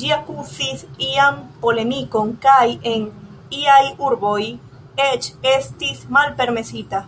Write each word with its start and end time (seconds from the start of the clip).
Ĝi 0.00 0.10
kaŭzis 0.26 0.84
ian 1.06 1.40
polemikon 1.64 2.30
kaj 2.46 2.68
en 2.92 3.08
iaj 3.64 3.80
urbo 4.10 4.36
eĉ 5.10 5.30
estis 5.58 6.08
malpermesita. 6.20 7.06